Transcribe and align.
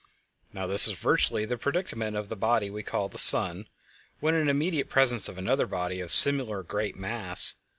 Now 0.51 0.65
this 0.65 0.87
is 0.87 0.95
virtually 0.95 1.45
the 1.45 1.59
predicament 1.59 2.17
of 2.17 2.27
the 2.27 2.35
body 2.35 2.71
we 2.71 2.81
call 2.81 3.11
a 3.13 3.17
sun 3.19 3.67
when 4.19 4.33
in 4.33 4.45
the 4.45 4.49
immediate 4.49 4.89
presence 4.89 5.29
of 5.29 5.37
another 5.37 5.67
body 5.67 5.99
of 6.01 6.09
similarly 6.09 6.65
great 6.67 6.95
mass. 6.95 7.53